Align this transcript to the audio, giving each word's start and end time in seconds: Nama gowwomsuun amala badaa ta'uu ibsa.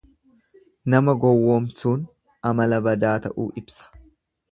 Nama 0.93 1.13
gowwomsuun 1.25 2.07
amala 2.53 2.81
badaa 2.89 3.15
ta'uu 3.27 3.47
ibsa. 3.63 3.89